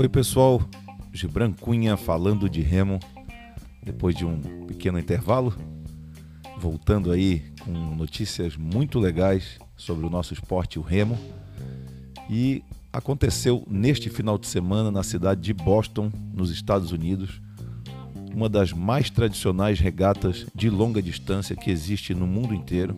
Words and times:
Oi, 0.00 0.08
pessoal. 0.08 0.62
Gibran 1.12 1.52
Cunha 1.52 1.94
falando 1.94 2.48
de 2.48 2.62
remo 2.62 2.98
depois 3.82 4.16
de 4.16 4.24
um 4.24 4.40
pequeno 4.66 4.98
intervalo. 4.98 5.54
Voltando 6.58 7.12
aí 7.12 7.44
com 7.62 7.70
notícias 7.70 8.56
muito 8.56 8.98
legais 8.98 9.58
sobre 9.76 10.06
o 10.06 10.08
nosso 10.08 10.32
esporte, 10.32 10.78
o 10.78 10.82
remo. 10.82 11.18
E 12.30 12.64
aconteceu 12.90 13.62
neste 13.70 14.08
final 14.08 14.38
de 14.38 14.46
semana 14.46 14.90
na 14.90 15.02
cidade 15.02 15.42
de 15.42 15.52
Boston, 15.52 16.10
nos 16.32 16.50
Estados 16.50 16.92
Unidos, 16.92 17.38
uma 18.34 18.48
das 18.48 18.72
mais 18.72 19.10
tradicionais 19.10 19.80
regatas 19.80 20.46
de 20.54 20.70
longa 20.70 21.02
distância 21.02 21.54
que 21.54 21.70
existe 21.70 22.14
no 22.14 22.26
mundo 22.26 22.54
inteiro. 22.54 22.96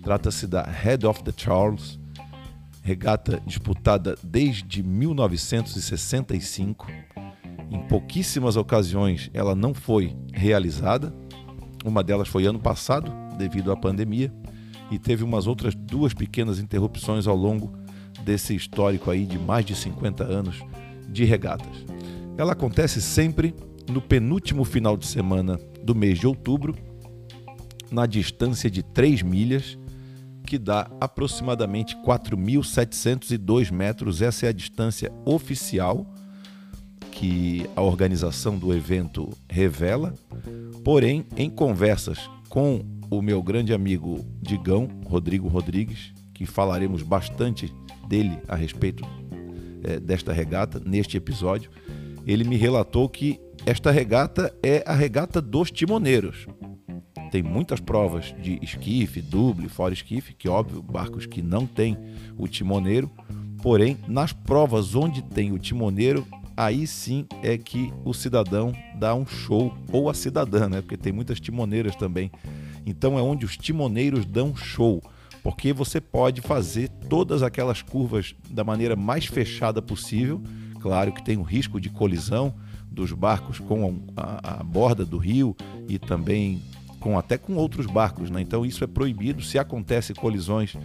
Trata-se 0.00 0.46
da 0.46 0.62
Head 0.62 1.04
of 1.04 1.24
the 1.24 1.32
Charles, 1.36 1.98
regata 2.82 3.40
disputada 3.46 4.16
desde 4.22 4.82
1965. 4.82 6.86
Em 7.70 7.80
pouquíssimas 7.86 8.56
ocasiões 8.56 9.30
ela 9.32 9.54
não 9.54 9.72
foi 9.72 10.16
realizada. 10.32 11.14
Uma 11.84 12.02
delas 12.02 12.28
foi 12.28 12.46
ano 12.46 12.58
passado, 12.58 13.12
devido 13.38 13.72
à 13.72 13.76
pandemia, 13.76 14.32
e 14.90 14.98
teve 14.98 15.22
umas 15.22 15.46
outras 15.46 15.74
duas 15.74 16.12
pequenas 16.12 16.58
interrupções 16.58 17.26
ao 17.26 17.36
longo 17.36 17.72
desse 18.24 18.54
histórico 18.54 19.10
aí 19.10 19.24
de 19.24 19.38
mais 19.38 19.64
de 19.64 19.74
50 19.74 20.24
anos 20.24 20.60
de 21.08 21.24
regatas. 21.24 21.84
Ela 22.36 22.52
acontece 22.52 23.00
sempre 23.00 23.54
no 23.88 24.00
penúltimo 24.00 24.64
final 24.64 24.96
de 24.96 25.06
semana 25.06 25.58
do 25.82 25.94
mês 25.94 26.18
de 26.18 26.26
outubro, 26.26 26.74
na 27.90 28.06
distância 28.06 28.70
de 28.70 28.82
3 28.82 29.22
milhas, 29.22 29.78
que 30.50 30.58
dá 30.58 30.90
aproximadamente 31.00 31.96
4.702 31.98 33.70
metros. 33.70 34.20
Essa 34.20 34.46
é 34.46 34.48
a 34.48 34.52
distância 34.52 35.12
oficial 35.24 36.04
que 37.12 37.70
a 37.76 37.80
organização 37.80 38.58
do 38.58 38.74
evento 38.74 39.30
revela. 39.48 40.12
Porém, 40.82 41.24
em 41.36 41.48
conversas 41.48 42.28
com 42.48 42.84
o 43.08 43.22
meu 43.22 43.40
grande 43.40 43.72
amigo 43.72 44.26
Digão, 44.42 44.88
Rodrigo 45.06 45.46
Rodrigues, 45.46 46.12
que 46.34 46.44
falaremos 46.44 47.04
bastante 47.04 47.72
dele 48.08 48.36
a 48.48 48.56
respeito 48.56 49.06
é, 49.84 50.00
desta 50.00 50.32
regata 50.32 50.82
neste 50.84 51.16
episódio, 51.16 51.70
ele 52.26 52.42
me 52.42 52.56
relatou 52.56 53.08
que 53.08 53.38
esta 53.64 53.92
regata 53.92 54.52
é 54.64 54.82
a 54.84 54.96
regata 54.96 55.40
dos 55.40 55.70
timoneiros. 55.70 56.48
Tem 57.30 57.42
muitas 57.42 57.80
provas 57.80 58.34
de 58.40 58.58
esquife, 58.62 59.22
duble, 59.22 59.68
fora 59.68 59.94
esquife, 59.94 60.34
que 60.34 60.48
óbvio, 60.48 60.82
barcos 60.82 61.26
que 61.26 61.42
não 61.42 61.66
têm 61.66 61.96
o 62.36 62.48
timoneiro, 62.48 63.10
porém, 63.62 63.96
nas 64.08 64.32
provas 64.32 64.94
onde 64.94 65.22
tem 65.22 65.52
o 65.52 65.58
timoneiro, 65.58 66.26
aí 66.56 66.86
sim 66.86 67.26
é 67.42 67.56
que 67.56 67.92
o 68.04 68.12
cidadão 68.12 68.72
dá 68.98 69.14
um 69.14 69.26
show, 69.26 69.72
ou 69.92 70.10
a 70.10 70.14
cidadã, 70.14 70.68
né? 70.68 70.80
Porque 70.80 70.96
tem 70.96 71.12
muitas 71.12 71.38
timoneiras 71.38 71.94
também. 71.94 72.30
Então 72.84 73.18
é 73.18 73.22
onde 73.22 73.44
os 73.44 73.56
timoneiros 73.56 74.24
dão 74.24 74.56
show 74.56 75.02
porque 75.42 75.72
você 75.72 76.00
pode 76.00 76.40
fazer 76.40 76.88
todas 77.08 77.42
aquelas 77.42 77.82
curvas 77.82 78.34
da 78.50 78.64
maneira 78.64 78.94
mais 78.94 79.26
fechada 79.26 79.80
possível. 79.80 80.42
Claro 80.80 81.12
que 81.12 81.22
tem 81.22 81.36
o 81.36 81.42
risco 81.42 81.80
de 81.80 81.88
colisão 81.88 82.54
dos 82.90 83.12
barcos 83.12 83.58
com 83.58 84.02
a, 84.16 84.60
a 84.60 84.64
borda 84.64 85.04
do 85.04 85.18
rio 85.18 85.56
e 85.88 85.98
também 85.98 86.60
com 87.00 87.18
até 87.18 87.36
com 87.36 87.56
outros 87.56 87.86
barcos, 87.86 88.30
né? 88.30 88.40
Então 88.40 88.64
isso 88.64 88.84
é 88.84 88.86
proibido. 88.86 89.42
Se 89.42 89.58
acontece 89.58 90.14
colisões, 90.14 90.76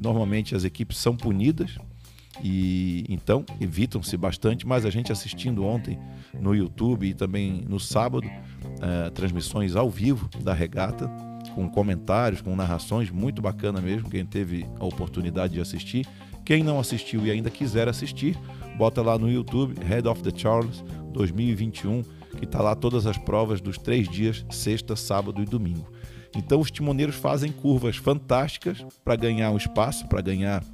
normalmente 0.00 0.54
as 0.54 0.64
equipes 0.64 0.96
são 0.96 1.16
punidas 1.16 1.76
e 2.42 3.04
então 3.08 3.44
evitam-se 3.60 4.16
bastante. 4.16 4.66
Mas 4.66 4.86
a 4.86 4.90
gente 4.90 5.12
assistindo 5.12 5.64
ontem 5.64 5.98
no 6.32 6.54
YouTube 6.54 7.06
e 7.06 7.14
também 7.14 7.64
no 7.68 7.78
sábado 7.78 8.26
uh, 8.26 9.10
transmissões 9.10 9.76
ao 9.76 9.90
vivo 9.90 10.28
da 10.42 10.54
regata 10.54 11.10
com 11.54 11.68
comentários, 11.68 12.40
com 12.40 12.54
narrações, 12.56 13.10
muito 13.10 13.42
bacana 13.42 13.80
mesmo. 13.80 14.08
Quem 14.08 14.24
teve 14.24 14.66
a 14.78 14.84
oportunidade 14.84 15.54
de 15.54 15.60
assistir. 15.60 16.06
Quem 16.44 16.62
não 16.62 16.78
assistiu 16.78 17.24
e 17.26 17.30
ainda 17.30 17.48
quiser 17.48 17.88
assistir, 17.88 18.38
bota 18.76 19.00
lá 19.00 19.16
no 19.18 19.30
YouTube 19.30 19.82
Head 19.82 20.06
of 20.06 20.22
the 20.22 20.30
Charles 20.34 20.84
2021, 21.12 22.02
que 22.34 22.44
está 22.44 22.60
lá 22.60 22.74
todas 22.74 23.06
as 23.06 23.16
provas 23.16 23.60
dos 23.60 23.78
três 23.78 24.08
dias, 24.08 24.44
sexta, 24.50 24.96
sábado 24.96 25.42
e 25.42 25.44
domingo. 25.44 25.86
Então 26.36 26.60
os 26.60 26.70
timoneiros 26.70 27.14
fazem 27.14 27.52
curvas 27.52 27.96
fantásticas 27.96 28.84
para 29.04 29.16
ganhar 29.16 29.50
um 29.50 29.56
espaço, 29.56 30.06
para 30.08 30.20
ganhar 30.20 30.64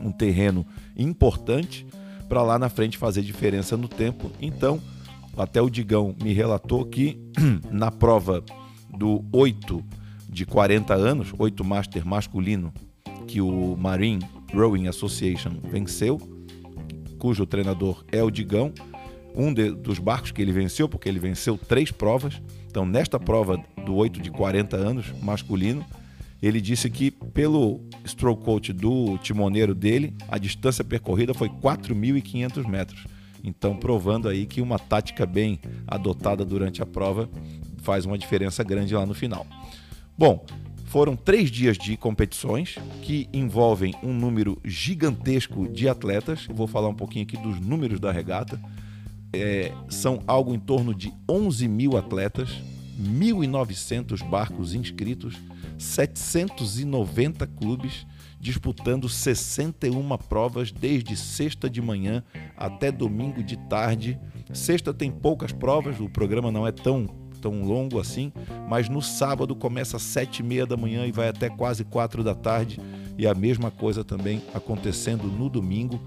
um 0.00 0.12
terreno 0.12 0.64
importante, 0.96 1.86
para 2.28 2.42
lá 2.42 2.58
na 2.58 2.68
frente 2.68 2.96
fazer 2.96 3.22
diferença 3.22 3.76
no 3.76 3.88
tempo. 3.88 4.30
Então, 4.40 4.80
até 5.36 5.60
o 5.60 5.70
Digão 5.70 6.14
me 6.22 6.32
relatou 6.32 6.84
que 6.84 7.18
na 7.70 7.90
prova 7.90 8.44
do 8.96 9.24
8 9.32 9.84
de 10.28 10.44
40 10.44 10.94
anos, 10.94 11.32
8 11.38 11.64
Master 11.64 12.06
masculino, 12.06 12.72
que 13.26 13.40
o 13.40 13.76
Marine 13.76 14.24
Rowing 14.54 14.88
Association 14.88 15.50
venceu, 15.70 16.18
cujo 17.18 17.46
treinador 17.46 18.04
é 18.12 18.22
o 18.22 18.30
Digão, 18.30 18.72
um 19.34 19.52
de, 19.52 19.70
dos 19.70 19.98
barcos 19.98 20.32
que 20.32 20.42
ele 20.42 20.52
venceu, 20.52 20.88
porque 20.88 21.08
ele 21.08 21.18
venceu 21.18 21.56
três 21.56 21.90
provas. 21.90 22.40
Então, 22.66 22.84
nesta 22.84 23.18
prova 23.18 23.62
do 23.84 23.94
8 23.94 24.20
de 24.20 24.30
40 24.30 24.76
anos 24.76 25.12
masculino, 25.22 25.84
ele 26.42 26.60
disse 26.60 26.88
que 26.88 27.10
pelo 27.10 27.80
stroke 28.04 28.44
coach 28.44 28.72
do 28.72 29.18
timoneiro 29.18 29.74
dele, 29.74 30.14
a 30.28 30.38
distância 30.38 30.84
percorrida 30.84 31.34
foi 31.34 31.48
4.500 31.48 32.66
metros. 32.66 33.04
Então, 33.42 33.76
provando 33.76 34.28
aí 34.28 34.46
que 34.46 34.60
uma 34.60 34.78
tática 34.78 35.24
bem 35.24 35.60
adotada 35.86 36.44
durante 36.44 36.82
a 36.82 36.86
prova 36.86 37.28
faz 37.82 38.04
uma 38.04 38.18
diferença 38.18 38.62
grande 38.62 38.94
lá 38.94 39.06
no 39.06 39.14
final. 39.14 39.46
Bom, 40.16 40.44
foram 40.86 41.14
três 41.14 41.50
dias 41.50 41.76
de 41.76 41.96
competições 41.96 42.76
que 43.02 43.28
envolvem 43.32 43.94
um 44.02 44.12
número 44.12 44.60
gigantesco 44.64 45.68
de 45.68 45.88
atletas. 45.88 46.46
vou 46.50 46.66
falar 46.66 46.88
um 46.88 46.94
pouquinho 46.94 47.24
aqui 47.24 47.36
dos 47.36 47.60
números 47.60 48.00
da 48.00 48.10
regata. 48.10 48.60
É, 49.32 49.72
são 49.88 50.22
algo 50.26 50.54
em 50.54 50.58
torno 50.58 50.94
de 50.94 51.12
11 51.28 51.68
mil 51.68 51.96
atletas, 51.96 52.50
1.900 53.00 54.28
barcos 54.28 54.74
inscritos, 54.74 55.36
790 55.78 57.46
clubes 57.46 58.06
disputando 58.40 59.08
61 59.08 60.16
provas 60.28 60.70
desde 60.70 61.16
sexta 61.16 61.68
de 61.68 61.82
manhã 61.82 62.22
até 62.56 62.90
domingo 62.90 63.42
de 63.42 63.56
tarde. 63.56 64.18
Sexta 64.52 64.94
tem 64.94 65.10
poucas 65.10 65.52
provas, 65.52 66.00
o 66.00 66.08
programa 66.08 66.50
não 66.50 66.66
é 66.66 66.72
tão 66.72 67.06
tão 67.40 67.62
longo 67.62 68.00
assim, 68.00 68.32
mas 68.68 68.88
no 68.88 69.00
sábado 69.00 69.54
começa 69.54 69.96
às 69.96 70.02
sete 70.02 70.40
e 70.40 70.42
meia 70.42 70.66
da 70.66 70.76
manhã 70.76 71.06
e 71.06 71.12
vai 71.12 71.28
até 71.28 71.48
quase 71.48 71.84
quatro 71.84 72.24
da 72.24 72.34
tarde 72.34 72.80
e 73.16 73.28
a 73.28 73.34
mesma 73.34 73.70
coisa 73.70 74.02
também 74.02 74.42
acontecendo 74.52 75.28
no 75.28 75.48
domingo. 75.48 76.00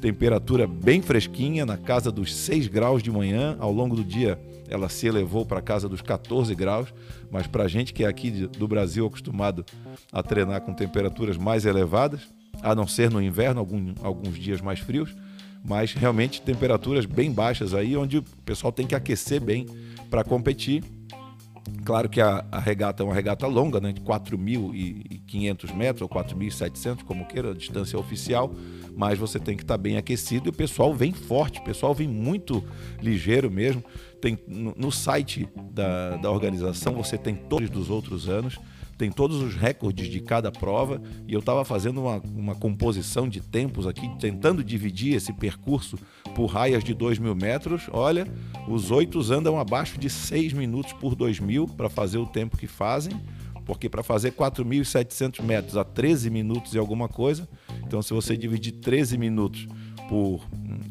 Temperatura 0.00 0.66
bem 0.66 1.00
fresquinha, 1.00 1.64
na 1.64 1.76
casa 1.76 2.12
dos 2.12 2.34
6 2.34 2.68
graus 2.68 3.02
de 3.02 3.10
manhã. 3.10 3.56
Ao 3.58 3.72
longo 3.72 3.96
do 3.96 4.04
dia 4.04 4.38
ela 4.68 4.88
se 4.88 5.06
elevou 5.06 5.44
para 5.44 5.58
a 5.58 5.62
casa 5.62 5.88
dos 5.88 6.00
14 6.00 6.54
graus, 6.54 6.92
mas 7.30 7.46
para 7.46 7.64
a 7.64 7.68
gente 7.68 7.92
que 7.92 8.04
é 8.04 8.06
aqui 8.06 8.30
do 8.30 8.66
Brasil 8.66 9.06
acostumado 9.06 9.64
a 10.12 10.22
treinar 10.22 10.60
com 10.60 10.74
temperaturas 10.74 11.36
mais 11.36 11.64
elevadas, 11.64 12.20
a 12.62 12.74
não 12.74 12.86
ser 12.86 13.10
no 13.10 13.22
inverno, 13.22 13.60
algum, 13.60 13.94
alguns 14.02 14.38
dias 14.38 14.60
mais 14.60 14.80
frios, 14.80 15.14
mas 15.64 15.92
realmente 15.92 16.42
temperaturas 16.42 17.06
bem 17.06 17.32
baixas 17.32 17.74
aí, 17.74 17.96
onde 17.96 18.18
o 18.18 18.22
pessoal 18.44 18.72
tem 18.72 18.86
que 18.86 18.94
aquecer 18.94 19.40
bem 19.40 19.66
para 20.10 20.24
competir. 20.24 20.82
Claro 21.84 22.08
que 22.08 22.20
a, 22.20 22.44
a, 22.50 22.60
regata 22.60 23.02
é 23.02 23.06
uma 23.06 23.14
regata 23.14 23.46
longa, 23.46 23.80
né, 23.80 23.92
de 23.92 24.00
4.500 24.00 25.74
metros 25.74 26.02
ou 26.02 26.08
4.700, 26.08 27.02
como 27.04 27.26
queira, 27.26 27.50
a 27.50 27.54
distância 27.54 27.98
oficial, 27.98 28.52
mas 28.96 29.18
você 29.18 29.38
tem 29.38 29.56
que 29.56 29.62
estar 29.62 29.74
tá 29.74 29.78
bem 29.78 29.96
aquecido 29.96 30.48
e 30.48 30.50
o 30.50 30.52
pessoal 30.52 30.94
vem 30.94 31.12
forte, 31.12 31.58
o 31.58 31.64
pessoal 31.64 31.92
vem 31.92 32.08
muito 32.08 32.62
ligeiro 33.00 33.50
mesmo. 33.50 33.82
Tem 34.20 34.38
no, 34.46 34.74
no 34.76 34.92
site 34.92 35.48
da, 35.72 36.16
da 36.16 36.30
organização 36.30 36.94
você 36.94 37.18
tem 37.18 37.34
todos 37.34 37.68
dos 37.68 37.90
outros 37.90 38.28
anos 38.28 38.58
tem 38.96 39.10
todos 39.10 39.40
os 39.42 39.54
recordes 39.54 40.08
de 40.08 40.20
cada 40.20 40.50
prova 40.50 41.00
e 41.26 41.32
eu 41.32 41.40
estava 41.40 41.64
fazendo 41.64 42.00
uma, 42.00 42.16
uma 42.34 42.54
composição 42.54 43.28
de 43.28 43.40
tempos 43.40 43.86
aqui, 43.86 44.08
tentando 44.18 44.64
dividir 44.64 45.14
esse 45.14 45.32
percurso 45.32 45.98
por 46.34 46.46
raias 46.46 46.82
de 46.82 46.94
2 46.94 47.18
mil 47.18 47.34
metros. 47.34 47.82
Olha, 47.92 48.26
os 48.68 48.90
oitos 48.90 49.30
andam 49.30 49.58
abaixo 49.58 49.98
de 49.98 50.08
6 50.08 50.52
minutos 50.52 50.92
por 50.94 51.14
2 51.14 51.40
mil 51.40 51.66
para 51.66 51.88
fazer 51.88 52.18
o 52.18 52.26
tempo 52.26 52.56
que 52.56 52.66
fazem, 52.66 53.12
porque 53.64 53.88
para 53.88 54.02
fazer 54.02 54.32
4.700 54.32 55.42
metros 55.42 55.76
a 55.76 55.84
13 55.84 56.30
minutos 56.30 56.74
e 56.74 56.78
alguma 56.78 57.08
coisa, 57.08 57.48
então 57.84 58.00
se 58.00 58.14
você 58.14 58.36
dividir 58.36 58.72
13 58.72 59.18
minutos 59.18 59.66
por, 60.08 60.40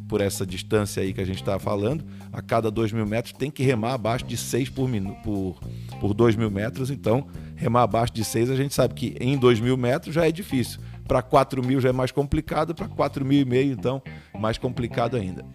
por 0.07 0.21
essa 0.21 0.45
distância 0.45 1.01
aí 1.01 1.13
que 1.13 1.21
a 1.21 1.25
gente 1.25 1.41
está 1.41 1.57
falando, 1.59 2.05
a 2.31 2.41
cada 2.41 2.69
2 2.69 2.91
mil 2.91 3.05
metros 3.05 3.33
tem 3.33 3.49
que 3.49 3.63
remar 3.63 3.93
abaixo 3.93 4.25
de 4.25 4.37
6 4.37 4.69
por, 4.69 4.89
por, 5.23 5.59
por 5.99 6.13
2 6.13 6.35
mil 6.35 6.51
metros, 6.51 6.89
então 6.89 7.27
remar 7.55 7.83
abaixo 7.83 8.13
de 8.13 8.23
6 8.23 8.49
a 8.49 8.55
gente 8.55 8.73
sabe 8.73 8.93
que 8.93 9.15
em 9.19 9.37
2 9.37 9.59
mil 9.59 9.77
metros 9.77 10.13
já 10.13 10.27
é 10.27 10.31
difícil, 10.31 10.79
para 11.07 11.21
4 11.21 11.65
mil 11.65 11.79
já 11.79 11.89
é 11.89 11.93
mais 11.93 12.11
complicado, 12.11 12.73
para 12.73 12.87
4 12.87 13.25
mil 13.25 13.39
e 13.39 13.45
meio, 13.45 13.71
então, 13.71 14.01
mais 14.37 14.57
complicado 14.57 15.15
ainda. 15.15 15.45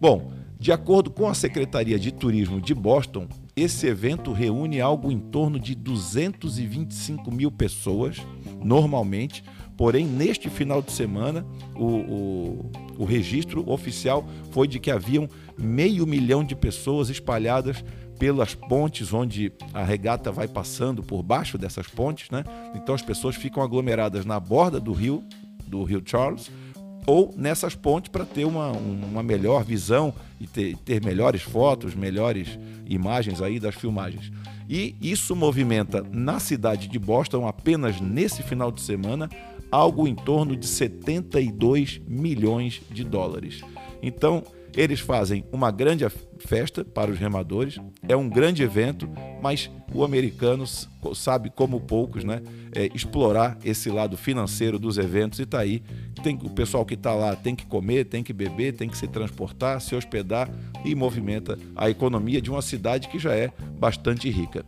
Bom, 0.00 0.32
de 0.62 0.70
acordo 0.70 1.10
com 1.10 1.28
a 1.28 1.34
Secretaria 1.34 1.98
de 1.98 2.12
Turismo 2.12 2.60
de 2.60 2.72
Boston, 2.72 3.26
esse 3.56 3.86
evento 3.88 4.32
reúne 4.32 4.80
algo 4.80 5.10
em 5.10 5.18
torno 5.18 5.58
de 5.58 5.74
225 5.74 7.32
mil 7.32 7.50
pessoas, 7.50 8.18
normalmente, 8.62 9.42
porém, 9.76 10.06
neste 10.06 10.48
final 10.48 10.82
de 10.82 10.92
semana, 10.92 11.44
o, 11.74 11.86
o, 11.86 12.70
o 12.98 13.04
registro 13.04 13.68
oficial 13.70 14.26
foi 14.50 14.68
de 14.68 14.78
que 14.78 14.90
haviam 14.90 15.28
meio 15.58 16.06
milhão 16.06 16.44
de 16.44 16.54
pessoas 16.54 17.10
espalhadas 17.10 17.84
pelas 18.18 18.54
pontes 18.54 19.12
onde 19.12 19.52
a 19.74 19.82
regata 19.82 20.30
vai 20.30 20.46
passando 20.46 21.02
por 21.02 21.22
baixo 21.22 21.58
dessas 21.58 21.88
pontes, 21.88 22.30
né? 22.30 22.44
Então 22.74 22.94
as 22.94 23.02
pessoas 23.02 23.34
ficam 23.34 23.62
aglomeradas 23.62 24.24
na 24.24 24.38
borda 24.38 24.78
do 24.78 24.92
rio, 24.92 25.24
do 25.66 25.82
rio 25.82 26.02
Charles, 26.04 26.50
ou 27.06 27.34
nessas 27.36 27.74
pontes 27.74 28.10
para 28.10 28.24
ter 28.24 28.44
uma, 28.44 28.70
uma 28.70 29.22
melhor 29.22 29.64
visão 29.64 30.14
e 30.40 30.46
ter, 30.46 30.76
ter 30.84 31.04
melhores 31.04 31.42
fotos, 31.42 31.94
melhores 31.94 32.58
imagens 32.86 33.42
aí 33.42 33.58
das 33.58 33.74
filmagens. 33.74 34.30
E 34.68 34.94
isso 35.00 35.34
movimenta 35.34 36.06
na 36.10 36.38
cidade 36.38 36.88
de 36.88 36.98
Boston, 36.98 37.46
apenas 37.46 38.00
nesse 38.00 38.42
final 38.42 38.70
de 38.70 38.80
semana, 38.80 39.28
algo 39.72 40.06
em 40.06 40.14
torno 40.14 40.54
de 40.54 40.66
72 40.66 42.00
milhões 42.06 42.82
de 42.90 43.02
dólares. 43.02 43.62
Então, 44.02 44.44
eles 44.76 45.00
fazem 45.00 45.44
uma 45.52 45.70
grande 45.70 46.06
festa 46.38 46.84
para 46.84 47.10
os 47.10 47.18
remadores, 47.18 47.78
é 48.08 48.16
um 48.16 48.28
grande 48.28 48.62
evento, 48.62 49.08
mas 49.42 49.70
o 49.92 50.02
americano 50.02 50.64
sabe, 51.14 51.50
como 51.50 51.80
poucos, 51.80 52.24
né, 52.24 52.42
é, 52.74 52.88
explorar 52.94 53.58
esse 53.64 53.90
lado 53.90 54.16
financeiro 54.16 54.78
dos 54.78 54.98
eventos 54.98 55.38
e 55.38 55.42
está 55.42 55.60
aí. 55.60 55.82
Tem, 56.22 56.38
o 56.42 56.50
pessoal 56.50 56.86
que 56.86 56.94
está 56.94 57.14
lá 57.14 57.36
tem 57.36 57.54
que 57.54 57.66
comer, 57.66 58.04
tem 58.06 58.22
que 58.22 58.32
beber, 58.32 58.72
tem 58.72 58.88
que 58.88 58.96
se 58.96 59.06
transportar, 59.06 59.80
se 59.80 59.94
hospedar 59.94 60.50
e 60.84 60.94
movimenta 60.94 61.58
a 61.76 61.90
economia 61.90 62.40
de 62.40 62.50
uma 62.50 62.62
cidade 62.62 63.08
que 63.08 63.18
já 63.18 63.34
é 63.34 63.52
bastante 63.78 64.30
rica. 64.30 64.64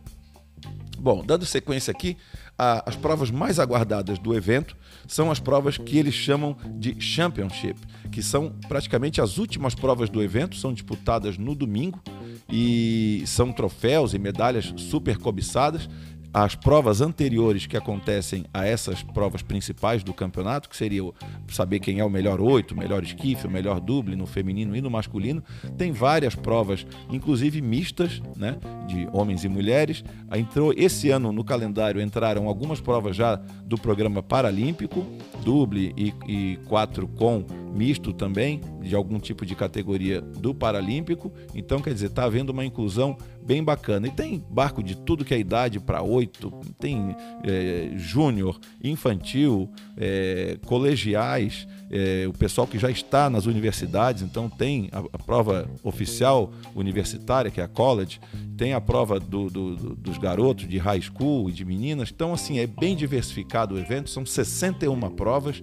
Bom, 0.98 1.22
dando 1.24 1.44
sequência 1.44 1.90
aqui, 1.90 2.16
a, 2.58 2.88
as 2.88 2.96
provas 2.96 3.30
mais 3.30 3.58
aguardadas 3.58 4.18
do 4.18 4.34
evento 4.34 4.76
são 5.06 5.30
as 5.30 5.40
provas 5.40 5.76
que 5.76 5.98
eles 5.98 6.14
chamam 6.14 6.56
de 6.78 7.00
Championship, 7.00 7.78
que 8.10 8.22
são 8.22 8.54
praticamente 8.68 9.20
as 9.20 9.38
últimas 9.38 9.74
provas 9.74 10.08
do 10.08 10.22
evento, 10.22 10.56
são 10.56 10.72
disputadas 10.72 11.36
no 11.36 11.54
domingo 11.54 12.00
e 12.48 13.22
são 13.26 13.52
troféus 13.52 14.14
e 14.14 14.18
medalhas 14.18 14.72
super 14.76 15.18
cobiçadas 15.18 15.88
as 16.34 16.56
provas 16.56 17.00
anteriores 17.00 17.64
que 17.64 17.76
acontecem 17.76 18.44
a 18.52 18.66
essas 18.66 19.04
provas 19.04 19.40
principais 19.40 20.02
do 20.02 20.12
campeonato, 20.12 20.68
que 20.68 20.76
seria 20.76 21.00
saber 21.48 21.78
quem 21.78 22.00
é 22.00 22.04
o 22.04 22.10
melhor 22.10 22.40
oito, 22.40 22.74
o 22.74 22.76
melhor 22.76 23.04
esquife, 23.04 23.46
o 23.46 23.50
melhor 23.50 23.78
duble 23.78 24.16
no 24.16 24.26
feminino 24.26 24.74
e 24.74 24.80
no 24.80 24.90
masculino, 24.90 25.44
tem 25.78 25.92
várias 25.92 26.34
provas, 26.34 26.84
inclusive 27.08 27.62
mistas, 27.62 28.20
né, 28.36 28.56
de 28.88 29.08
homens 29.12 29.44
e 29.44 29.48
mulheres. 29.48 30.02
Entrou 30.34 30.74
esse 30.76 31.08
ano 31.10 31.30
no 31.30 31.44
calendário 31.44 32.00
entraram 32.00 32.48
algumas 32.48 32.80
provas 32.80 33.14
já 33.14 33.36
do 33.36 33.78
programa 33.78 34.20
paralímpico, 34.20 35.06
duble 35.44 35.94
e, 35.96 36.12
e 36.26 36.56
quatro 36.66 37.06
com 37.06 37.44
misto 37.74 38.12
também, 38.12 38.60
de 38.80 38.94
algum 38.94 39.18
tipo 39.18 39.44
de 39.44 39.54
categoria 39.54 40.20
do 40.20 40.54
Paralímpico. 40.54 41.32
Então, 41.54 41.80
quer 41.80 41.92
dizer, 41.92 42.06
está 42.06 42.24
havendo 42.24 42.50
uma 42.50 42.64
inclusão 42.64 43.16
bem 43.44 43.62
bacana. 43.62 44.06
E 44.06 44.10
tem 44.10 44.42
barco 44.50 44.82
de 44.82 44.96
tudo 44.96 45.24
que 45.24 45.34
é 45.34 45.38
idade 45.38 45.78
para 45.78 46.02
oito, 46.02 46.50
tem 46.78 47.14
é, 47.42 47.90
júnior, 47.96 48.58
infantil, 48.82 49.70
é, 49.96 50.58
colegiais, 50.64 51.66
é, 51.90 52.26
o 52.26 52.32
pessoal 52.32 52.66
que 52.66 52.78
já 52.78 52.90
está 52.90 53.28
nas 53.28 53.46
universidades, 53.46 54.22
então 54.22 54.48
tem 54.48 54.88
a, 54.90 54.98
a, 54.98 55.18
prova 55.18 55.70
oficial 55.82 56.52
universitária, 56.74 57.50
que 57.50 57.60
é 57.60 57.64
a 57.64 57.68
college, 57.68 58.20
tem 58.56 58.72
a 58.72 58.80
prova 58.80 59.20
do, 59.20 59.50
do, 59.50 59.76
do, 59.76 59.94
dos 59.94 60.18
garotos 60.18 60.66
de 60.66 60.78
high 60.78 61.00
school 61.00 61.48
e 61.50 61.52
de 61.52 61.64
meninas. 61.64 62.10
Então, 62.12 62.32
assim, 62.32 62.58
é 62.58 62.66
bem 62.66 62.96
diversificado 62.96 63.74
o 63.74 63.78
evento, 63.78 64.10
são 64.10 64.24
61 64.24 64.98
provas. 65.10 65.62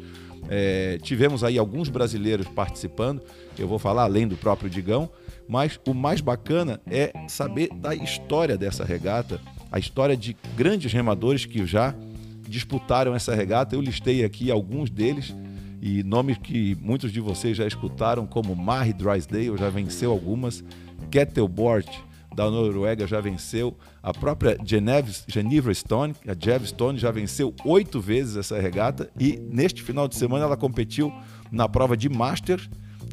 É, 0.49 0.97
tivemos 1.01 1.43
aí 1.43 1.57
alguns 1.57 1.89
brasileiros 1.89 2.47
participando, 2.47 3.21
eu 3.57 3.67
vou 3.67 3.79
falar 3.79 4.03
além 4.03 4.27
do 4.27 4.35
próprio 4.35 4.69
Digão, 4.69 5.09
mas 5.51 5.77
o 5.85 5.93
mais 5.93 6.21
bacana 6.21 6.79
é 6.89 7.11
saber 7.27 7.67
da 7.75 7.93
história 7.93 8.57
dessa 8.57 8.85
regata, 8.85 9.41
a 9.69 9.77
história 9.77 10.15
de 10.15 10.33
grandes 10.55 10.93
remadores 10.93 11.43
que 11.43 11.65
já 11.65 11.93
disputaram 12.47 13.13
essa 13.13 13.35
regata. 13.35 13.75
Eu 13.75 13.81
listei 13.81 14.23
aqui 14.23 14.49
alguns 14.49 14.89
deles 14.89 15.35
e 15.81 16.03
nomes 16.03 16.37
que 16.37 16.77
muitos 16.79 17.11
de 17.11 17.19
vocês 17.19 17.57
já 17.57 17.67
escutaram, 17.67 18.25
como 18.25 18.55
Marie 18.55 18.93
Drysdale, 18.93 19.57
já 19.57 19.69
venceu 19.69 20.09
algumas, 20.11 20.63
Kettelbort, 21.11 21.99
da 22.33 22.49
Noruega 22.49 23.05
já 23.05 23.19
venceu. 23.19 23.77
A 24.01 24.13
própria 24.13 24.57
Geneve, 24.63 25.13
Geneva 25.27 25.73
Stone, 25.73 26.15
a 26.25 26.33
Jev 26.33 26.65
Stone, 26.65 26.97
já 26.97 27.11
venceu 27.11 27.53
oito 27.65 27.99
vezes 27.99 28.37
essa 28.37 28.57
regata 28.57 29.09
e 29.19 29.37
neste 29.51 29.83
final 29.83 30.07
de 30.07 30.15
semana 30.15 30.45
ela 30.45 30.55
competiu 30.55 31.11
na 31.51 31.67
prova 31.67 31.97
de 31.97 32.07
Master 32.07 32.57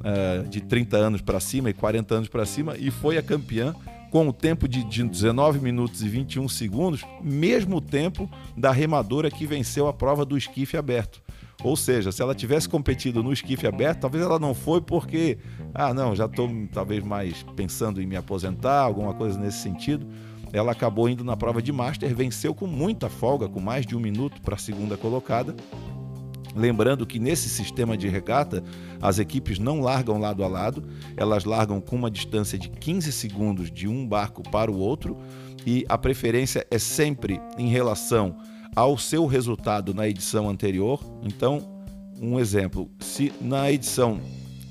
uh, 0.01 0.49
de 0.49 0.61
30 0.61 0.97
anos 0.97 1.21
para 1.21 1.41
cima 1.41 1.71
e 1.71 1.75
40 1.75 2.15
anos 2.15 2.29
para 2.29 2.45
cima 2.45 2.77
e 2.77 2.91
foi 2.91 3.19
a 3.19 3.23
campeã 3.23 3.75
com 4.11 4.27
o 4.27 4.33
tempo 4.33 4.67
de 4.67 4.83
19 4.83 5.61
minutos 5.61 6.03
e 6.03 6.09
21 6.09 6.49
segundos, 6.49 7.05
mesmo 7.23 7.81
tempo 7.81 8.29
da 8.57 8.71
remadora 8.71 9.31
que 9.31 9.47
venceu 9.47 9.87
a 9.87 9.93
prova 9.93 10.25
do 10.25 10.37
esquife 10.37 10.77
aberto. 10.77 11.23
Ou 11.63 11.77
seja, 11.77 12.13
se 12.13 12.23
ela 12.23 12.35
tivesse 12.35 12.69
competido 12.69 13.23
no 13.23 13.33
esquife 13.33 13.67
aberto, 13.67 14.01
talvez 14.01 14.25
ela 14.25 14.39
não 14.39 14.55
foi 14.55 14.81
porque, 14.81 15.39
ah, 15.75 15.93
não, 15.93 16.15
já 16.15 16.27
estou 16.27 16.49
talvez 16.73 17.03
mais 17.03 17.45
pensando 17.57 18.01
em 18.01 18.07
me 18.07 18.17
aposentar, 18.17 18.81
alguma 18.81 19.13
coisa 19.13 19.39
nesse 19.39 19.59
sentido. 19.59 20.07
Ela 20.53 20.73
acabou 20.73 21.09
indo 21.09 21.25
na 21.25 21.37
prova 21.37 21.61
de 21.61 21.73
Master, 21.73 22.15
venceu 22.15 22.55
com 22.55 22.67
muita 22.67 23.11
folga, 23.11 23.49
com 23.49 23.61
mais 23.61 23.85
de 23.85 23.97
um 23.97 24.01
minuto 24.01 24.41
para 24.41 24.55
a 24.55 24.59
segunda 24.59 24.97
colocada. 24.97 25.55
Lembrando 26.55 27.07
que 27.07 27.19
nesse 27.19 27.49
sistema 27.49 27.97
de 27.97 28.09
regata, 28.09 28.63
as 29.01 29.19
equipes 29.19 29.59
não 29.59 29.81
largam 29.81 30.19
lado 30.19 30.43
a 30.43 30.49
lado, 30.49 30.83
elas 31.17 31.45
largam 31.45 31.81
com 31.81 31.97
uma 31.97 32.11
distância 32.11 32.59
de 32.59 32.69
15 32.69 33.13
segundos 33.13 33.71
de 33.71 33.87
um 33.87 34.07
barco 34.07 34.43
para 34.43 34.71
o 34.71 34.79
outro 34.79 35.17
e 35.67 35.85
a 35.89 35.99
preferência 35.99 36.67
é 36.71 36.79
sempre 36.79 37.41
em 37.59 37.69
relação 37.69 38.37
ao 38.75 38.97
seu 38.97 39.27
resultado 39.27 39.93
na 39.93 40.09
edição 40.09 40.49
anterior. 40.49 41.01
Então, 41.23 41.83
um 42.21 42.39
exemplo, 42.39 42.91
se 43.01 43.33
na 43.41 43.71
edição, 43.71 44.21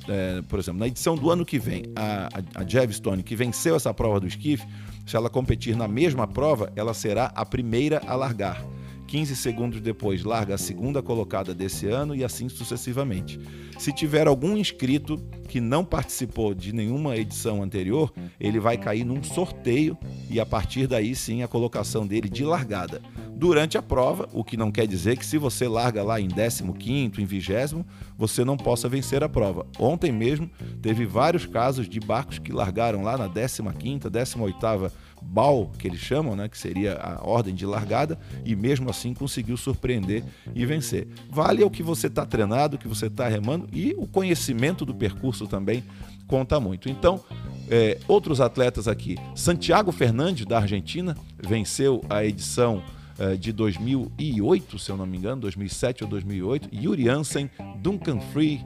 é, 0.07 0.41
por 0.43 0.60
exemplo, 0.60 0.79
na 0.79 0.88
edição 0.88 1.15
do 1.15 1.29
ano 1.29 1.46
que 1.46 1.60
vem, 1.60 1.84
a, 1.96 2.29
a, 2.55 2.62
a 2.62 2.67
Jevstone, 2.67 3.24
que 3.24 3.36
venceu 3.36 3.75
essa 3.75 3.93
prova 3.93 4.19
do 4.19 4.27
esquife, 4.27 4.65
se 5.05 5.15
ela 5.15 5.29
competir 5.29 5.75
na 5.75 5.88
mesma 5.88 6.27
prova, 6.27 6.72
ela 6.75 6.93
será 6.93 7.31
a 7.36 7.46
primeira 7.46 8.01
a 8.05 8.15
largar. 8.15 8.63
15 9.07 9.35
segundos 9.37 9.79
depois 9.79 10.23
larga 10.23 10.55
a 10.55 10.57
segunda 10.57 11.01
colocada 11.01 11.53
desse 11.53 11.87
ano 11.87 12.13
e 12.13 12.23
assim 12.23 12.49
sucessivamente. 12.49 13.39
Se 13.79 13.93
tiver 13.93 14.27
algum 14.27 14.57
inscrito 14.57 15.17
que 15.47 15.61
não 15.61 15.85
participou 15.85 16.53
de 16.53 16.73
nenhuma 16.73 17.15
edição 17.15 17.63
anterior, 17.63 18.11
ele 18.39 18.59
vai 18.59 18.77
cair 18.77 19.05
num 19.05 19.23
sorteio 19.23 19.97
e 20.29 20.39
a 20.39 20.45
partir 20.45 20.87
daí 20.87 21.15
sim 21.15 21.41
a 21.41 21.47
colocação 21.47 22.05
dele 22.05 22.27
de 22.27 22.43
largada. 22.43 23.01
Durante 23.38 23.77
a 23.77 23.84
prova, 23.84 24.27
o 24.34 24.44
que 24.44 24.58
não 24.58 24.72
quer 24.72 24.88
dizer 24.88 25.15
que 25.15 25.24
se 25.24 25.38
você 25.38 25.67
larga 25.67 26.01
lá 26.01 26.20
em 26.20 26.27
15º, 26.27 27.20
em 27.20 27.25
20 27.25 27.86
você 28.17 28.44
não 28.44 28.58
possa 28.58 28.89
vencer 28.89 29.24
a 29.24 29.29
prova. 29.29 29.67
Ontem 29.77 30.12
mesmo 30.12 30.50
teve 30.82 31.06
vários 31.06 31.46
casos 31.46 31.88
de 31.88 32.00
barcos 32.00 32.39
que 32.39 32.51
largaram 32.51 33.03
lá 33.03 33.15
na 33.15 33.29
15ª, 33.29 34.10
18ª 34.10 34.91
BAL, 35.22 35.72
que 35.77 35.88
eles 35.88 36.00
chamam, 36.00 36.36
né, 36.36 36.50
que 36.50 36.58
seria 36.58 36.96
a 36.96 37.24
ordem 37.24 37.53
de 37.53 37.63
largada, 37.63 38.17
e 38.44 38.56
mesmo 38.56 38.89
assim 38.89 39.13
conseguiu 39.13 39.56
surpreender 39.56 40.24
e 40.56 40.65
vencer. 40.65 41.08
Vale 41.29 41.63
o 41.63 41.70
que 41.70 41.84
você 41.84 42.08
está 42.08 42.25
treinado, 42.25 42.75
o 42.75 42.79
que 42.79 42.88
você 42.88 43.06
está 43.06 43.27
remando 43.27 43.67
e 43.72 43.94
o 44.00 44.08
conhecimento 44.08 44.84
do 44.84 44.96
percurso 44.96 45.46
também 45.46 45.84
conta 46.25 46.60
muito. 46.60 46.89
Então, 46.89 47.24
é, 47.70 48.00
outros 48.08 48.41
atletas 48.41 48.88
aqui. 48.88 49.15
Santiago 49.36 49.91
Fernandes, 49.91 50.48
da 50.48 50.58
Argentina, 50.58 51.15
venceu 51.38 52.03
a 52.10 52.25
edição 52.25 52.82
é, 52.82 52.96
de 53.39 53.51
2008, 53.51 54.77
se 54.77 54.91
eu 54.91 54.97
não 54.97 55.05
me 55.05 55.17
engano, 55.17 55.41
2007 55.41 56.03
ou 56.03 56.09
2008. 56.09 56.69
Yuri 56.74 57.09
Hansen, 57.09 57.50
Duncan 57.81 58.19
Free, 58.19 58.63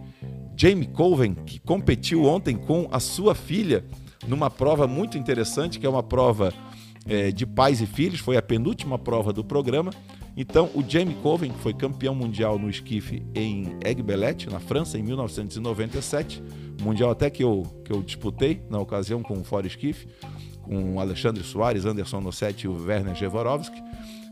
Jamie 0.57 0.87
Colvin, 0.87 1.33
que 1.33 1.59
competiu 1.59 2.25
ontem 2.25 2.55
com 2.57 2.87
a 2.91 2.99
sua 2.99 3.33
filha 3.33 3.85
numa 4.27 4.49
prova 4.49 4.87
muito 4.87 5.17
interessante, 5.17 5.79
que 5.79 5.85
é 5.85 5.89
uma 5.89 6.03
prova 6.03 6.53
é, 7.07 7.31
de 7.31 7.45
pais 7.45 7.81
e 7.81 7.85
filhos, 7.85 8.19
foi 8.19 8.37
a 8.37 8.41
penúltima 8.41 8.97
prova 8.97 9.33
do 9.33 9.43
programa. 9.43 9.91
Então, 10.35 10.69
o 10.73 10.83
Jamie 10.87 11.15
Coven, 11.15 11.51
que 11.51 11.59
foi 11.59 11.73
campeão 11.73 12.15
mundial 12.15 12.57
no 12.57 12.69
esquife 12.69 13.21
em 13.35 13.77
Aiguebelette, 13.83 14.49
na 14.49 14.59
França, 14.59 14.97
em 14.97 15.03
1997, 15.03 16.41
mundial 16.81 17.11
até 17.11 17.29
que 17.29 17.43
eu, 17.43 17.63
que 17.83 17.91
eu 17.91 18.01
disputei 18.01 18.61
na 18.69 18.79
ocasião 18.79 19.21
com 19.21 19.39
o 19.39 19.43
Fora 19.43 19.67
Esquife, 19.67 20.07
com 20.61 20.99
Alexandre 20.99 21.43
Soares, 21.43 21.85
Anderson 21.85 22.21
Nossetti 22.21 22.65
e 22.65 22.69
o 22.69 22.85
Werner 22.85 23.13
Jevorovski. 23.13 23.81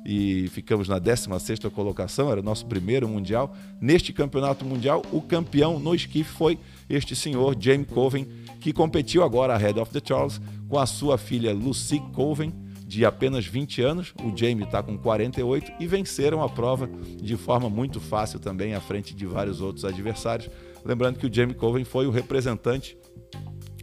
E 0.06 0.48
ficamos 0.50 0.88
na 0.88 1.00
16ª 1.00 1.70
colocação, 1.70 2.32
era 2.32 2.40
o 2.40 2.44
nosso 2.44 2.66
primeiro 2.66 3.08
mundial. 3.08 3.56
Neste 3.82 4.14
campeonato 4.14 4.66
mundial, 4.66 5.02
o 5.12 5.22
campeão 5.22 5.80
no 5.80 5.94
esquife 5.94 6.32
foi 6.32 6.58
este 6.90 7.16
senhor 7.16 7.56
Jamie 7.60 7.86
Coven, 7.86 8.28
que 8.60 8.74
competiu 8.74 9.24
agora 9.24 9.54
a 9.54 9.58
Head 9.58 9.80
of 9.80 9.92
the 9.92 10.02
Charles 10.04 10.42
com 10.68 10.80
a 10.80 10.86
sua 10.86 11.18
filha 11.18 11.54
Lucy 11.54 12.00
Coven, 12.14 12.54
de 12.86 13.06
apenas 13.06 13.46
20 13.46 13.82
anos. 13.82 14.14
O 14.24 14.36
Jamie 14.36 14.64
está 14.64 14.82
com 14.82 14.98
48 14.98 15.74
e 15.80 15.86
venceram 15.86 16.42
a 16.42 16.50
prova 16.50 16.90
de 17.22 17.38
forma 17.38 17.70
muito 17.70 18.00
fácil 18.00 18.40
também, 18.40 18.74
à 18.74 18.82
frente 18.82 19.14
de 19.14 19.26
vários 19.26 19.62
outros 19.62 19.86
adversários. 19.86 20.50
Lembrando 20.84 21.20
que 21.20 21.28
o 21.28 21.34
Jamie 21.34 21.54
Coven 21.54 21.84
foi 21.84 22.08
o 22.08 22.12
representante 22.12 22.98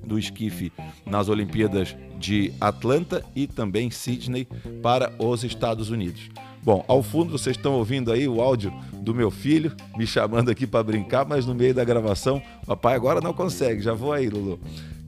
do 0.06 0.18
esquife 0.18 0.72
nas 1.04 1.28
Olimpíadas 1.28 1.96
de 2.18 2.52
Atlanta 2.60 3.24
e 3.34 3.46
também 3.46 3.90
Sydney 3.90 4.46
para 4.82 5.12
os 5.18 5.44
Estados 5.44 5.90
Unidos. 5.90 6.30
Bom, 6.62 6.84
ao 6.88 7.02
fundo 7.02 7.30
vocês 7.30 7.56
estão 7.56 7.74
ouvindo 7.74 8.10
aí 8.10 8.26
o 8.26 8.40
áudio 8.40 8.72
do 8.94 9.14
meu 9.14 9.30
filho 9.30 9.72
me 9.96 10.06
chamando 10.06 10.50
aqui 10.50 10.66
para 10.66 10.82
brincar, 10.82 11.24
mas 11.24 11.46
no 11.46 11.54
meio 11.54 11.72
da 11.74 11.84
gravação, 11.84 12.42
papai 12.66 12.94
agora 12.94 13.20
não 13.20 13.32
consegue, 13.32 13.80
já 13.80 13.94
vou 13.94 14.12
aí, 14.12 14.28
Lulu. 14.28 14.58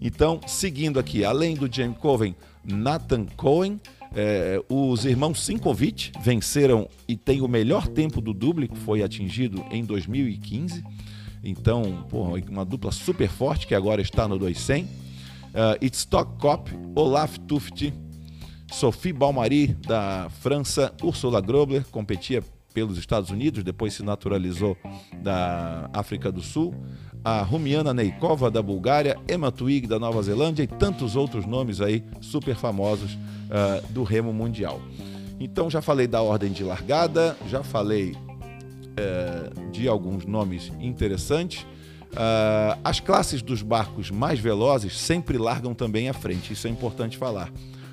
Então, 0.01 0.41
seguindo 0.47 1.01
aqui, 1.01 1.25
além 1.25 1.57
do 1.57 1.69
James 1.73 1.99
Coven, 1.99 2.37
Nathan 2.65 3.27
Cohen, 3.37 3.81
é, 4.15 4.63
os 4.69 5.05
irmãos 5.05 5.45
Sinkovic 5.45 6.13
venceram 6.23 6.89
e 7.07 7.17
tem 7.17 7.41
o 7.41 7.49
melhor 7.49 7.89
tempo 7.89 8.21
do 8.21 8.33
Dublin, 8.33 8.69
que 8.69 8.79
foi 8.79 9.03
atingido 9.03 9.65
em 9.71 9.85
2015. 9.85 10.85
Então, 11.43 12.05
porra, 12.09 12.43
uma 12.49 12.65
dupla 12.65 12.91
super 12.93 13.29
forte 13.29 13.67
que 13.67 13.75
agora 13.75 14.03
está 14.03 14.27
no 14.27 14.39
200. 14.39 14.89
Uh, 14.89 15.85
Itztok 15.85 16.39
Kopp, 16.39 16.71
Olaf 16.95 17.39
Tuft, 17.41 17.93
Sophie 18.71 19.13
Balmary, 19.13 19.69
da 19.87 20.29
França, 20.41 20.93
Ursula 21.03 21.41
Grobler, 21.41 21.85
competia 21.91 22.43
pelos 22.75 22.99
Estados 22.99 23.31
Unidos, 23.31 23.65
depois 23.65 23.95
se 23.95 24.03
naturalizou 24.03 24.77
da 25.23 25.89
África 25.93 26.31
do 26.31 26.43
Sul, 26.43 26.75
a 27.25 27.43
Rumiana 27.43 27.93
Neikova, 27.93 28.51
da 28.51 28.63
Bulgária, 28.63 29.19
Emma 29.29 29.51
Twig, 29.51 29.87
da 29.87 29.99
Nova 29.99 30.23
Zelândia 30.23 30.63
e 30.63 30.67
tantos 30.67 31.17
outros 31.17 31.45
nomes 31.47 31.81
aí 31.81 32.05
super 32.21 32.55
famosos 32.55 33.15
uh, 33.15 33.85
do 33.91 34.05
remo 34.05 34.33
mundial. 34.33 34.81
Então 35.41 35.71
já 35.71 35.81
falei 35.81 36.07
da 36.07 36.23
ordem 36.23 36.53
de 36.53 36.63
largada, 36.63 37.37
já 37.49 37.63
falei 37.63 38.17
é, 38.99 39.71
de 39.71 39.89
alguns 39.89 40.27
nomes 40.27 40.73
interessantes. 40.81 41.63
Uh, 42.13 42.79
as 42.83 43.01
classes 43.01 43.43
dos 43.43 43.63
barcos 43.63 44.11
mais 44.11 44.41
velozes 44.41 44.99
sempre 44.99 45.37
largam 45.37 45.75
também 45.75 46.09
à 46.09 46.13
frente, 46.13 46.53
isso 46.53 46.67
é 46.67 46.71
importante 46.71 47.17
falar. 47.17 47.53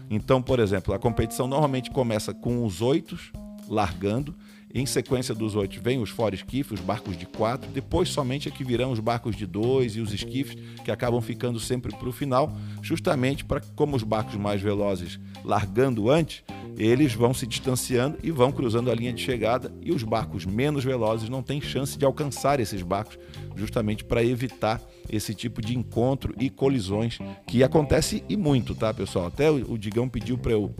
Então, 0.09 0.41
por 0.41 0.59
exemplo, 0.59 0.93
a 0.93 0.99
competição 0.99 1.47
normalmente 1.47 1.91
começa 1.91 2.33
com 2.33 2.65
os 2.65 2.81
oitos 2.81 3.31
largando, 3.67 4.35
em 4.75 4.85
sequência 4.85 5.33
dos 5.33 5.55
oito 5.55 5.81
vem 5.81 6.01
os 6.01 6.09
fora 6.09 6.35
esquife, 6.35 6.73
os 6.73 6.81
barcos 6.81 7.15
de 7.15 7.25
quatro, 7.25 7.71
depois 7.71 8.09
somente 8.09 8.49
é 8.49 8.51
que 8.51 8.61
virão 8.61 8.91
os 8.91 8.99
barcos 8.99 9.33
de 9.33 9.45
dois 9.45 9.95
e 9.95 10.01
os 10.01 10.13
esquifes, 10.13 10.57
que 10.83 10.91
acabam 10.91 11.21
ficando 11.21 11.61
sempre 11.61 11.95
para 11.95 12.09
o 12.09 12.11
final, 12.11 12.51
justamente 12.81 13.45
para 13.45 13.61
como 13.73 13.95
os 13.95 14.03
barcos 14.03 14.35
mais 14.35 14.61
velozes 14.61 15.17
largando 15.45 16.09
antes, 16.09 16.43
eles 16.77 17.13
vão 17.13 17.33
se 17.33 17.47
distanciando 17.47 18.17
e 18.21 18.31
vão 18.31 18.51
cruzando 18.51 18.91
a 18.91 18.95
linha 18.95 19.13
de 19.13 19.21
chegada 19.21 19.73
e 19.81 19.93
os 19.93 20.03
barcos 20.03 20.45
menos 20.45 20.83
velozes 20.83 21.29
não 21.29 21.41
têm 21.41 21.61
chance 21.61 21.97
de 21.97 22.03
alcançar 22.03 22.59
esses 22.59 22.81
barcos, 22.81 23.17
justamente 23.55 24.03
para 24.03 24.21
evitar 24.21 24.81
esse 25.09 25.33
tipo 25.33 25.61
de 25.61 25.77
encontro 25.77 26.35
e 26.37 26.49
colisões 26.49 27.17
que 27.47 27.63
acontece 27.63 28.25
e 28.27 28.35
muito, 28.35 28.75
tá, 28.75 28.93
pessoal? 28.93 29.27
Até 29.27 29.49
o 29.49 29.77
Digão 29.77 30.09
pediu 30.09 30.37
para 30.37 30.51
eu 30.51 30.75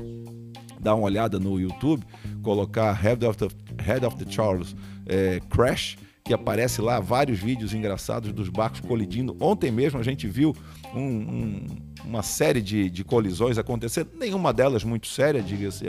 dar 0.85 0.95
uma 0.95 1.05
olhada 1.05 1.39
no 1.39 1.59
YouTube, 1.59 2.03
colocar 2.43 2.93
Head 2.93 3.25
of 3.25 3.37
the, 3.37 3.47
Head 3.85 4.05
of 4.05 4.17
the 4.17 4.29
Charles 4.29 4.75
é, 5.05 5.39
Crash, 5.49 5.97
que 6.23 6.33
aparece 6.33 6.81
lá 6.81 6.99
vários 6.99 7.39
vídeos 7.39 7.73
engraçados 7.73 8.33
dos 8.33 8.49
barcos 8.49 8.79
colidindo. 8.79 9.35
Ontem 9.39 9.71
mesmo 9.71 9.99
a 9.99 10.03
gente 10.03 10.27
viu 10.27 10.55
um, 10.93 10.99
um 10.99 11.65
uma 12.05 12.21
série 12.21 12.61
de, 12.61 12.89
de 12.89 13.03
colisões 13.03 13.57
acontecendo, 13.57 14.11
nenhuma 14.17 14.53
delas 14.53 14.83
muito 14.83 15.07
séria, 15.07 15.41
diga-se 15.41 15.85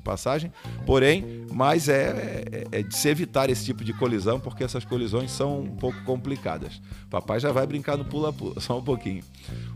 de, 0.00 0.02
passagem, 0.02 0.52
porém, 0.86 1.46
mas 1.52 1.88
é, 1.88 2.64
é, 2.72 2.78
é, 2.78 2.82
de 2.82 2.96
se 2.96 3.08
evitar 3.08 3.50
esse 3.50 3.64
tipo 3.64 3.84
de 3.84 3.92
colisão, 3.92 4.40
porque 4.40 4.64
essas 4.64 4.84
colisões 4.84 5.30
são 5.30 5.60
um 5.60 5.76
pouco 5.76 6.02
complicadas. 6.04 6.80
Papai 7.08 7.38
já 7.38 7.52
vai 7.52 7.66
brincar 7.66 7.96
no 7.96 8.04
pula-pula, 8.04 8.58
só 8.60 8.78
um 8.78 8.82
pouquinho. 8.82 9.22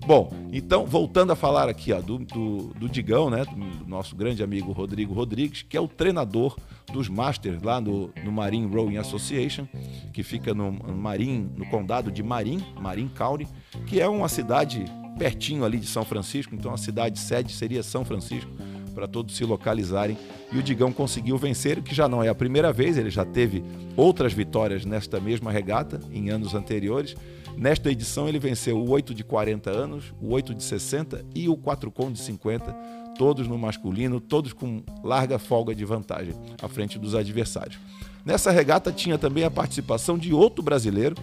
Bom, 0.06 0.32
então, 0.52 0.86
voltando 0.86 1.32
a 1.32 1.36
falar 1.36 1.68
aqui 1.68 1.92
ó, 1.92 2.00
do, 2.00 2.18
do, 2.18 2.74
do 2.74 2.88
Digão, 2.88 3.30
né, 3.30 3.44
do 3.44 3.88
nosso 3.88 4.16
grande 4.16 4.42
amigo 4.42 4.72
Rodrigo 4.72 5.14
Rodrigues, 5.14 5.62
que 5.62 5.76
é 5.76 5.80
o 5.80 5.86
treinador 5.86 6.56
dos 6.92 7.08
Masters 7.08 7.62
lá 7.62 7.80
no, 7.80 8.10
no 8.24 8.32
Marine 8.32 8.66
Rowing 8.66 8.96
Association, 8.96 9.66
que 10.12 10.22
fica 10.22 10.54
no, 10.54 10.72
no 10.72 10.94
Marin, 10.94 11.50
no 11.56 11.66
condado 11.66 12.10
de 12.10 12.22
Marin, 12.22 12.64
Marin 12.80 13.08
County, 13.08 13.46
que 13.86 14.00
é 14.00 14.08
uma 14.08 14.28
cidade 14.28 14.84
pertinho 15.18 15.64
ali 15.64 15.78
de 15.78 15.86
São 15.86 16.04
Francisco, 16.04 16.54
então 16.54 16.72
a 16.72 16.76
cidade 16.76 17.18
sede 17.18 17.52
seria 17.52 17.82
São 17.82 18.04
Francisco, 18.04 18.50
para 18.94 19.08
todos 19.08 19.36
se 19.36 19.44
localizarem. 19.44 20.16
E 20.52 20.58
o 20.58 20.62
Digão 20.62 20.92
conseguiu 20.92 21.36
vencer, 21.36 21.82
que 21.82 21.94
já 21.94 22.08
não 22.08 22.22
é 22.22 22.28
a 22.28 22.34
primeira 22.34 22.72
vez, 22.72 22.96
ele 22.96 23.10
já 23.10 23.24
teve 23.24 23.62
outras 23.96 24.32
vitórias 24.32 24.84
nesta 24.84 25.20
mesma 25.20 25.50
regata 25.50 26.00
em 26.12 26.30
anos 26.30 26.54
anteriores. 26.54 27.16
Nesta 27.56 27.90
edição 27.90 28.28
ele 28.28 28.38
venceu 28.38 28.78
o 28.78 28.90
8 28.90 29.14
de 29.14 29.22
40 29.22 29.70
anos, 29.70 30.14
o 30.20 30.32
8 30.32 30.54
de 30.54 30.62
60 30.62 31.24
e 31.34 31.48
o 31.48 31.56
4 31.56 31.90
com 31.90 32.10
de 32.10 32.18
50, 32.18 32.72
todos 33.16 33.46
no 33.46 33.58
masculino, 33.58 34.20
todos 34.20 34.52
com 34.52 34.82
larga 35.02 35.38
folga 35.38 35.74
de 35.74 35.84
vantagem 35.84 36.34
à 36.60 36.68
frente 36.68 36.98
dos 36.98 37.14
adversários. 37.14 37.78
Nessa 38.24 38.50
regata 38.50 38.90
tinha 38.90 39.18
também 39.18 39.44
a 39.44 39.50
participação 39.50 40.16
de 40.16 40.32
outro 40.32 40.62
brasileiro, 40.62 41.14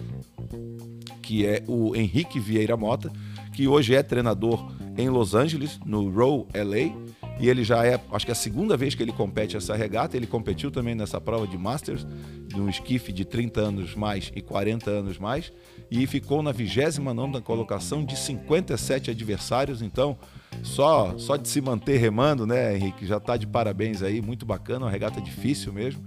que 1.20 1.44
é 1.44 1.62
o 1.66 1.96
Henrique 1.96 2.38
Vieira 2.38 2.76
Mota, 2.76 3.12
que 3.52 3.68
hoje 3.68 3.94
é 3.94 4.02
treinador 4.02 4.72
em 4.96 5.08
Los 5.08 5.34
Angeles, 5.34 5.78
no 5.84 6.10
Row 6.10 6.46
LA, 6.54 6.94
e 7.42 7.48
ele 7.48 7.64
já 7.64 7.84
é, 7.84 8.00
acho 8.12 8.24
que 8.24 8.30
é 8.30 8.34
a 8.34 8.36
segunda 8.36 8.76
vez 8.76 8.94
que 8.94 9.02
ele 9.02 9.10
compete 9.10 9.56
essa 9.56 9.74
regata. 9.74 10.16
Ele 10.16 10.28
competiu 10.28 10.70
também 10.70 10.94
nessa 10.94 11.20
prova 11.20 11.44
de 11.44 11.58
Masters, 11.58 12.06
num 12.54 12.68
esquife 12.68 13.12
de 13.12 13.24
30 13.24 13.60
anos 13.60 13.96
mais 13.96 14.30
e 14.32 14.40
40 14.40 14.88
anos 14.88 15.18
mais, 15.18 15.52
e 15.90 16.06
ficou 16.06 16.40
na 16.40 16.52
29 16.52 17.40
colocação 17.40 18.04
de 18.04 18.16
57 18.16 19.10
adversários. 19.10 19.82
Então, 19.82 20.16
só, 20.62 21.18
só 21.18 21.36
de 21.36 21.48
se 21.48 21.60
manter 21.60 21.96
remando, 21.96 22.46
né, 22.46 22.76
Henrique? 22.76 23.04
Já 23.04 23.16
está 23.16 23.36
de 23.36 23.48
parabéns 23.48 24.04
aí, 24.04 24.22
muito 24.22 24.46
bacana, 24.46 24.84
uma 24.84 24.90
regata 24.90 25.20
difícil 25.20 25.72
mesmo. 25.72 26.00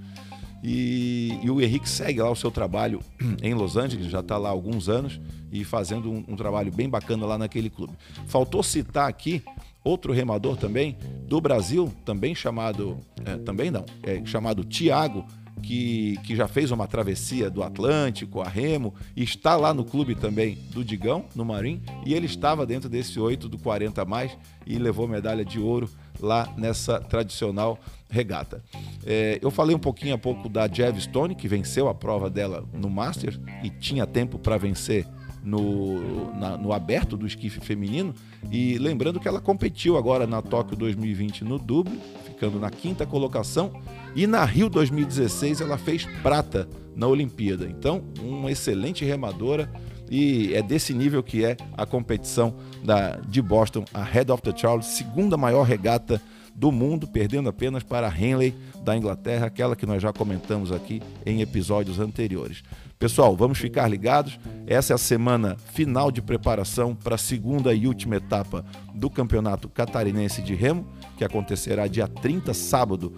E, 0.63 1.37
e, 1.43 1.51
o 1.51 1.61
Henrique 1.61 1.87
segue 1.87 2.21
lá 2.21 2.31
o 2.31 2.35
seu 2.35 2.49
trabalho 2.49 3.01
em 3.43 3.53
Los 3.53 3.75
Angeles, 3.75 4.07
já 4.07 4.21
está 4.21 4.37
lá 4.37 4.47
há 4.47 4.51
alguns 4.51 4.87
anos 4.87 5.19
e 5.51 5.65
fazendo 5.65 6.09
um, 6.09 6.23
um, 6.29 6.35
trabalho 6.35 6.71
bem 6.71 6.89
bacana 6.89 7.25
lá 7.25 7.37
naquele 7.37 7.69
clube. 7.69 7.93
Faltou 8.25 8.63
citar 8.63 9.07
aqui 9.07 9.43
outro 9.83 10.11
remador 10.11 10.57
também 10.57 10.97
do 11.27 11.41
Brasil, 11.41 11.91
também 12.05 12.35
chamado, 12.35 12.99
é, 13.25 13.37
também 13.37 13.71
não, 13.71 13.85
é 14.03 14.23
chamado 14.25 14.63
Tiago, 14.63 15.25
que, 15.61 16.17
que 16.23 16.35
já 16.35 16.47
fez 16.47 16.71
uma 16.71 16.87
travessia 16.87 17.49
do 17.49 17.63
Atlântico 17.63 18.41
a 18.41 18.47
Remo 18.47 18.93
e 19.15 19.23
está 19.23 19.55
lá 19.55 19.73
no 19.73 19.83
clube 19.83 20.15
também 20.15 20.57
do 20.71 20.83
Digão, 20.83 21.25
no 21.35 21.43
Marim, 21.43 21.81
e 22.05 22.13
ele 22.13 22.25
estava 22.25 22.65
dentro 22.65 22.89
desse 22.89 23.19
8 23.19 23.49
do 23.49 23.57
40 23.57 24.05
mais 24.05 24.37
e 24.65 24.77
levou 24.77 25.07
medalha 25.07 25.43
de 25.43 25.59
ouro 25.59 25.89
lá 26.19 26.53
nessa 26.57 26.99
tradicional 26.99 27.79
regata. 28.09 28.63
É, 29.05 29.39
eu 29.41 29.49
falei 29.51 29.75
um 29.75 29.79
pouquinho 29.79 30.15
há 30.15 30.17
pouco 30.17 30.47
da 30.47 30.67
Jev 30.67 30.99
Stone, 30.99 31.35
que 31.35 31.47
venceu 31.47 31.87
a 31.87 31.95
prova 31.95 32.29
dela 32.29 32.63
no 32.73 32.89
Masters 32.89 33.39
e 33.63 33.69
tinha 33.69 34.05
tempo 34.05 34.37
para 34.37 34.57
vencer 34.57 35.07
no, 35.45 36.33
na, 36.35 36.57
no 36.57 36.73
aberto 36.73 37.15
do 37.15 37.25
esquife 37.25 37.59
feminino. 37.61 38.13
E 38.51 38.77
lembrando 38.77 39.19
que 39.19 39.27
ela 39.27 39.39
competiu 39.39 39.95
agora 39.95 40.25
na 40.25 40.41
Tóquio 40.41 40.75
2020 40.75 41.43
no 41.43 41.59
Dublin, 41.59 41.99
ficando 42.25 42.59
na 42.59 42.69
quinta 42.69 43.05
colocação. 43.05 43.71
E 44.15 44.25
na 44.25 44.43
Rio 44.43 44.69
2016 44.69 45.61
ela 45.61 45.77
fez 45.77 46.05
prata 46.23 46.67
na 46.95 47.07
Olimpíada. 47.07 47.65
Então, 47.65 48.03
uma 48.19 48.51
excelente 48.51 49.05
remadora 49.05 49.71
e 50.09 50.53
é 50.53 50.61
desse 50.61 50.93
nível 50.93 51.23
que 51.23 51.43
é 51.43 51.57
a 51.75 51.85
competição 51.85 52.55
da, 52.83 53.17
de 53.17 53.41
Boston, 53.41 53.85
a 53.93 54.03
Head 54.03 54.31
of 54.31 54.41
the 54.41 54.55
Charles, 54.55 54.85
segunda 54.85 55.35
maior 55.35 55.63
regata 55.63 56.21
do 56.55 56.71
mundo, 56.71 57.05
perdendo 57.05 57.49
apenas 57.49 57.83
para 57.83 58.07
a 58.07 58.17
Henley 58.17 58.53
da 58.83 58.95
Inglaterra, 58.95 59.47
aquela 59.47 59.75
que 59.75 59.85
nós 59.85 60.01
já 60.01 60.13
comentamos 60.13 60.71
aqui 60.71 61.01
em 61.25 61.41
episódios 61.41 61.99
anteriores. 61.99 62.63
Pessoal, 62.97 63.35
vamos 63.35 63.57
ficar 63.57 63.89
ligados. 63.89 64.39
Essa 64.65 64.93
é 64.93 64.95
a 64.95 64.97
semana 64.97 65.57
final 65.73 66.09
de 66.09 66.21
preparação 66.21 66.95
para 66.95 67.15
a 67.15 67.17
segunda 67.17 67.73
e 67.73 67.87
última 67.87 68.15
etapa 68.15 68.65
do 68.93 69.09
Campeonato 69.09 69.67
Catarinense 69.67 70.41
de 70.41 70.55
Remo, 70.55 70.87
que 71.17 71.23
acontecerá 71.23 71.87
dia 71.87 72.07
30, 72.07 72.53
sábado, 72.53 73.13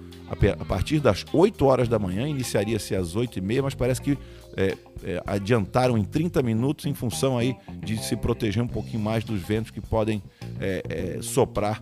a 0.60 0.66
partir 0.66 1.00
das 1.00 1.24
8 1.32 1.64
horas 1.64 1.88
da 1.88 2.00
manhã. 2.00 2.28
Iniciaria-se 2.28 2.96
às 2.96 3.16
8 3.16 3.38
e 3.38 3.42
meia, 3.42 3.62
mas 3.62 3.76
parece 3.76 4.02
que 4.02 4.18
é, 4.58 4.76
é, 5.04 5.22
adiantaram 5.28 5.96
em 5.96 6.04
30 6.04 6.42
minutos 6.42 6.86
em 6.88 6.94
função 6.96 7.38
aí 7.38 7.56
de 7.80 7.98
se 7.98 8.16
proteger 8.16 8.64
um 8.64 8.68
pouquinho 8.68 9.04
mais 9.04 9.24
dos 9.24 9.42
ventos 9.42 9.70
que 9.70 9.80
podem 9.80 10.24
é, 10.60 10.82
é 10.90 11.22
soprar 11.22 11.82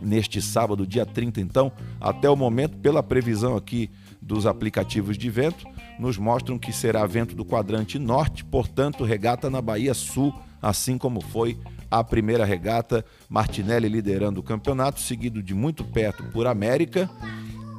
neste 0.00 0.40
sábado, 0.40 0.86
dia 0.86 1.06
30, 1.06 1.40
então, 1.40 1.72
até 2.00 2.28
o 2.28 2.36
momento, 2.36 2.76
pela 2.78 3.02
previsão 3.02 3.56
aqui 3.56 3.90
dos 4.20 4.46
aplicativos 4.46 5.16
de 5.16 5.30
vento, 5.30 5.66
nos 5.98 6.18
mostram 6.18 6.58
que 6.58 6.72
será 6.72 7.06
vento 7.06 7.34
do 7.34 7.44
quadrante 7.44 7.98
norte, 7.98 8.44
portanto, 8.44 9.04
regata 9.04 9.48
na 9.48 9.60
Bahia 9.60 9.94
Sul, 9.94 10.34
assim 10.60 10.98
como 10.98 11.20
foi 11.20 11.58
a 11.90 12.02
primeira 12.02 12.44
regata, 12.44 13.04
Martinelli 13.28 13.88
liderando 13.88 14.40
o 14.40 14.42
campeonato, 14.42 15.00
seguido 15.00 15.42
de 15.42 15.54
muito 15.54 15.84
perto 15.84 16.24
por 16.24 16.46
América, 16.46 17.08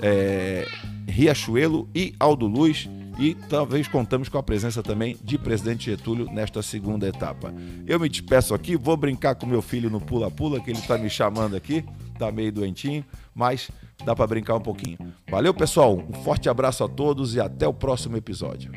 é, 0.01 0.65
Riachuelo 1.07 1.89
e 1.93 2.13
Aldo 2.19 2.47
Luz. 2.47 2.89
E 3.19 3.33
talvez 3.33 3.87
contamos 3.87 4.29
com 4.29 4.37
a 4.37 4.43
presença 4.43 4.83
também 4.83 5.17
de 5.23 5.39
presidente 5.39 5.89
Getúlio 5.89 6.31
nesta 6.31 6.61
segunda 6.61 7.07
etapa. 7.07 7.51
Eu 7.87 7.99
me 7.99 8.07
despeço 8.07 8.53
aqui, 8.53 8.77
vou 8.77 8.95
brincar 8.95 9.33
com 9.33 9.47
meu 9.47 9.61
filho 9.61 9.89
no 9.89 9.99
pula-pula, 9.99 10.61
que 10.61 10.69
ele 10.69 10.77
está 10.77 10.99
me 10.99 11.09
chamando 11.09 11.55
aqui, 11.55 11.83
tá 12.19 12.31
meio 12.31 12.51
doentinho, 12.51 13.03
mas 13.33 13.71
dá 14.05 14.15
para 14.15 14.27
brincar 14.27 14.55
um 14.55 14.61
pouquinho. 14.61 14.97
Valeu, 15.29 15.53
pessoal. 15.53 15.97
Um 15.97 16.13
forte 16.23 16.49
abraço 16.49 16.83
a 16.83 16.87
todos 16.87 17.35
e 17.35 17.39
até 17.39 17.67
o 17.67 17.73
próximo 17.73 18.17
episódio. 18.17 18.71